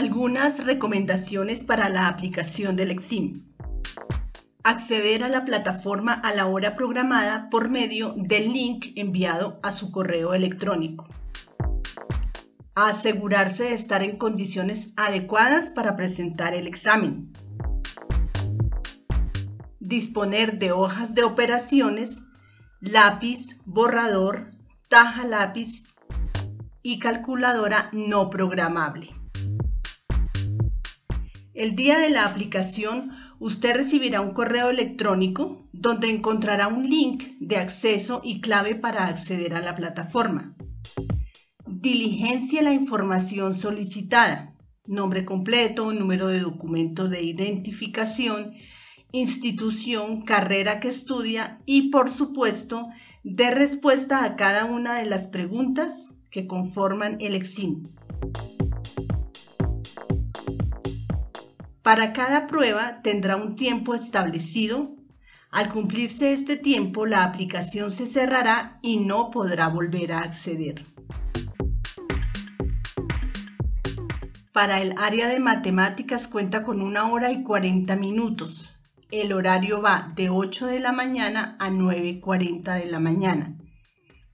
[0.00, 3.42] Algunas recomendaciones para la aplicación del Exim.
[4.62, 9.90] Acceder a la plataforma a la hora programada por medio del link enviado a su
[9.90, 11.08] correo electrónico.
[12.76, 17.32] Asegurarse de estar en condiciones adecuadas para presentar el examen.
[19.80, 22.22] Disponer de hojas de operaciones,
[22.78, 24.52] lápiz, borrador,
[24.86, 25.88] taja lápiz
[26.84, 29.18] y calculadora no programable.
[31.58, 37.56] El día de la aplicación, usted recibirá un correo electrónico donde encontrará un link de
[37.56, 40.54] acceso y clave para acceder a la plataforma.
[41.66, 44.54] Diligencia la información solicitada,
[44.86, 48.52] nombre completo, número de documento de identificación,
[49.10, 52.86] institución, carrera que estudia y, por supuesto,
[53.24, 57.88] dé respuesta a cada una de las preguntas que conforman el exim.
[61.88, 64.94] Para cada prueba tendrá un tiempo establecido.
[65.50, 70.84] Al cumplirse este tiempo, la aplicación se cerrará y no podrá volver a acceder.
[74.52, 78.78] Para el área de matemáticas cuenta con una hora y 40 minutos.
[79.10, 83.56] El horario va de 8 de la mañana a 9.40 de la mañana.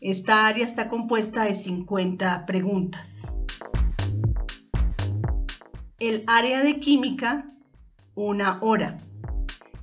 [0.00, 3.30] Esta área está compuesta de 50 preguntas.
[6.02, 7.46] El área de química,
[8.16, 8.96] una hora,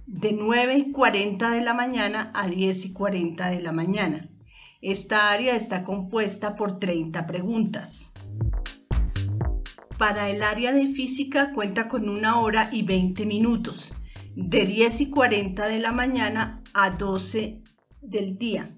[0.05, 4.29] de 9 y 40 de la mañana a 10 y 40 de la mañana.
[4.81, 8.11] Esta área está compuesta por 30 preguntas.
[9.97, 13.93] Para el área de física cuenta con una hora y 20 minutos,
[14.35, 17.63] de 10 y 40 de la mañana a 12
[18.01, 18.75] del día.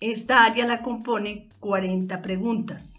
[0.00, 2.98] Esta área la compone 40 preguntas.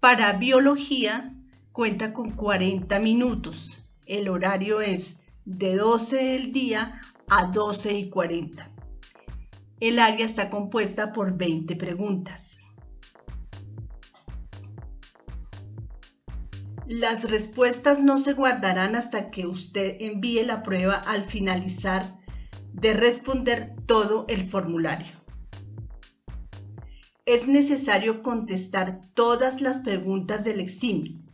[0.00, 1.32] Para biología
[1.76, 3.84] cuenta con 40 minutos.
[4.06, 8.70] El horario es de 12 del día a 12 y 40.
[9.80, 12.72] El área está compuesta por 20 preguntas.
[16.86, 22.16] Las respuestas no se guardarán hasta que usted envíe la prueba al finalizar
[22.72, 25.12] de responder todo el formulario.
[27.26, 31.25] Es necesario contestar todas las preguntas del exim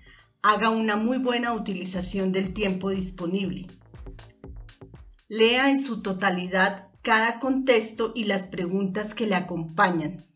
[0.42, 3.68] haga una muy buena utilización del tiempo disponible.
[5.28, 10.26] Lea en su totalidad cada contexto y las preguntas que le acompañan.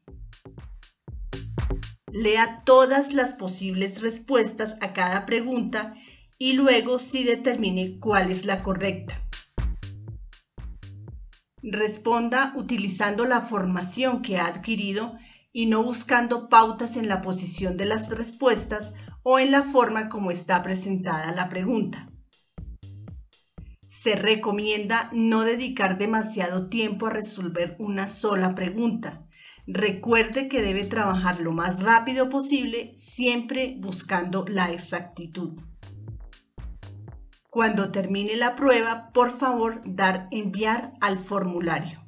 [2.10, 5.94] Lea todas las posibles respuestas a cada pregunta
[6.38, 9.20] y luego sí determine cuál es la correcta.
[11.62, 15.18] Responda utilizando la formación que ha adquirido
[15.56, 20.30] y no buscando pautas en la posición de las respuestas o en la forma como
[20.30, 22.10] está presentada la pregunta.
[23.82, 29.26] Se recomienda no dedicar demasiado tiempo a resolver una sola pregunta.
[29.66, 35.58] Recuerde que debe trabajar lo más rápido posible, siempre buscando la exactitud.
[37.48, 42.05] Cuando termine la prueba, por favor, dar enviar al formulario.